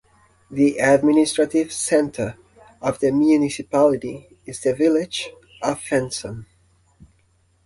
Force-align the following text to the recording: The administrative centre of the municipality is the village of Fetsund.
The 0.49 0.79
administrative 0.79 1.71
centre 1.71 2.35
of 2.81 2.97
the 2.97 3.11
municipality 3.11 4.29
is 4.47 4.59
the 4.61 4.73
village 4.73 5.29
of 5.61 5.79
Fetsund. 5.79 6.47